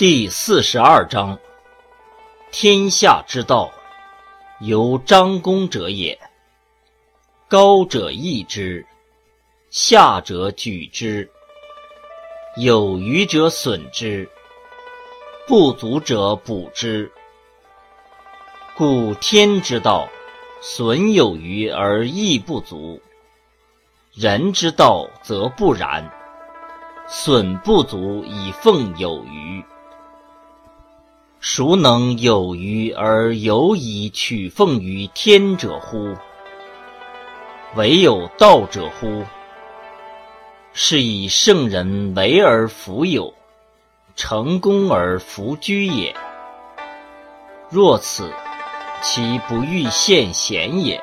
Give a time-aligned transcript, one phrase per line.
[0.00, 1.38] 第四十二章：
[2.50, 3.70] 天下之道，
[4.60, 6.18] 由张公者也。
[7.48, 8.86] 高者抑之，
[9.68, 11.30] 下者举之。
[12.56, 14.26] 有余者损之，
[15.46, 17.12] 不足者补之。
[18.74, 20.08] 故天之道，
[20.62, 22.98] 损有余而益不足；
[24.14, 26.10] 人之道则不然，
[27.06, 29.39] 损不足以奉有余。
[31.42, 36.14] 孰能有余而有以取奉于天者乎？
[37.76, 39.24] 唯有道者乎？
[40.74, 43.32] 是以圣人为而弗有，
[44.14, 46.14] 成功而弗居也。
[47.70, 48.30] 若此，
[49.00, 51.02] 其不欲见贤也。